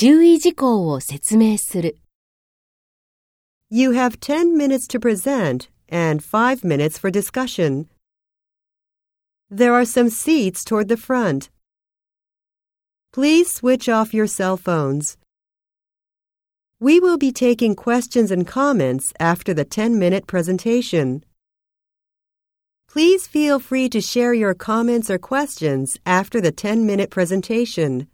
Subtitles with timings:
[0.00, 1.96] 注意事項を説明する。
[3.68, 7.88] You have 10 minutes to present and 5 minutes for discussion.
[9.50, 11.50] There are some seats toward the front.
[13.12, 15.16] Please switch off your cell phones.
[16.78, 21.24] We will be taking questions and comments after the 10 minute presentation.
[22.88, 28.06] Please feel free to share your comments or questions after the 10 minute presentation.